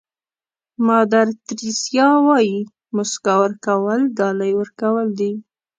[0.85, 2.57] مادر تریسیا وایي
[2.95, 5.31] موسکا ورکول ډالۍ ورکول دي.